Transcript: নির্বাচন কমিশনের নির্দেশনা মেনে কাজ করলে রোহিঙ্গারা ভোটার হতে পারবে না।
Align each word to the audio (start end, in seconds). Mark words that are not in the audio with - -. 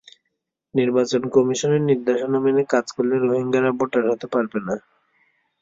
নির্বাচন 0.75 1.21
কমিশনের 1.35 1.81
নির্দেশনা 1.89 2.37
মেনে 2.45 2.63
কাজ 2.73 2.85
করলে 2.95 3.15
রোহিঙ্গারা 3.17 3.71
ভোটার 3.79 4.03
হতে 4.11 4.27
পারবে 4.33 4.59
না। 4.67 4.75